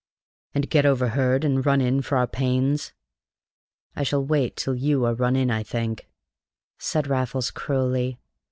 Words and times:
"And 0.55 0.67
get 0.67 0.83
overheard 0.83 1.45
and 1.45 1.63
run 1.63 1.79
in 1.79 2.01
for 2.01 2.17
our 2.17 2.25
pains? 2.25 2.91
I 3.95 4.01
shall 4.01 4.25
wait 4.25 4.55
till 4.55 4.73
you 4.73 5.05
are 5.05 5.13
run 5.13 5.35
in, 5.35 5.51
I 5.51 5.61
think," 5.61 6.09
said 6.79 7.05
Raffles 7.05 7.51
cruelly. 7.51 8.17